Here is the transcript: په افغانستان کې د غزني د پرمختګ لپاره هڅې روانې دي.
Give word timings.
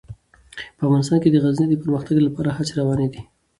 په 0.77 0.81
افغانستان 0.87 1.17
کې 1.23 1.29
د 1.31 1.37
غزني 1.43 1.67
د 1.69 1.75
پرمختګ 1.83 2.17
لپاره 2.27 2.49
هڅې 2.57 2.73
روانې 2.79 3.07
دي. 3.13 3.21